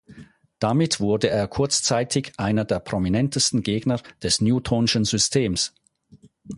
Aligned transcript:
Damit 0.57 0.99
wurde 0.99 1.29
er 1.29 1.47
kurzzeitig 1.47 2.31
einer 2.37 2.65
der 2.65 2.79
prominentesten 2.79 3.61
Gegner 3.61 4.01
des 4.23 4.41
Newtonschen 4.41 5.05
Systems. 5.05 5.73